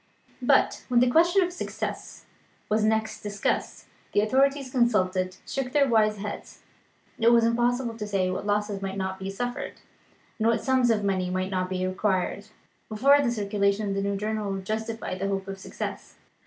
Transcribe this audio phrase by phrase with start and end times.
[0.41, 2.25] But, when the question of success
[2.69, 6.63] was next discussed, the authorities consulted shook their wise heads.
[7.19, 9.73] It was impossible to say what losses might not be suffered,
[10.39, 12.47] and what sums of money might not be required,
[12.89, 16.15] before the circulation of the new journal would justify the hope of success.